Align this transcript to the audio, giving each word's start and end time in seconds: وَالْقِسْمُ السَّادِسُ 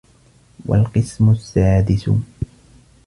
وَالْقِسْمُ 0.65 1.29
السَّادِسُ 1.31 2.09